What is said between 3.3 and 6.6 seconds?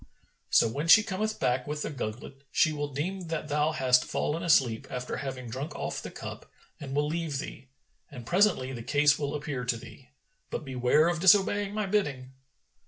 thou hast fallen asleep, after having drunk off the cup,